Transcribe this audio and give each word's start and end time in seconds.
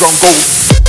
From 0.00 0.16
both. 0.18 0.79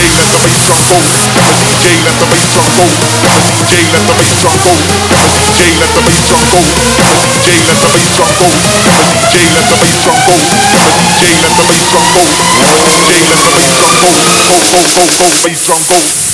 Jailer 0.00 0.24
the 0.32 0.38
bass 0.40 0.56
drum 0.64 0.80
boom. 0.88 1.04
Jailer 1.84 2.16
the 2.16 2.24
bass 2.32 2.48
drum 2.56 2.72
boom. 2.72 2.88
Jailer 3.68 4.00
the 4.08 4.14
bass 4.16 4.32
drum 4.40 4.56
boom. 4.64 4.80
Jailer 5.60 5.92
the 5.92 6.00
bass 6.00 6.24
drum 6.24 6.40
boom. 6.48 6.64
Jailer 7.44 7.76
the 7.76 7.88
bass 7.92 8.08
drum 8.16 8.32
boom. 8.40 8.56
Jailer 9.28 9.62
the 9.68 9.76
bass 9.76 10.00
drum 10.00 10.16
boom. 10.24 10.40
Jailer 11.20 11.52
the 11.52 11.64
bass 11.68 11.84
drum 11.84 12.08
boom. 12.08 12.32
Jailer 13.12 13.36
the 13.44 13.52
bass 13.52 13.68
drum 13.68 13.84
boom. 13.92 14.00
Boom 14.48 14.72
boom 14.72 14.88
boom 14.96 15.10
boom 15.20 15.34
bass 15.44 15.60
drum 15.68 15.82
boom. 15.84 16.29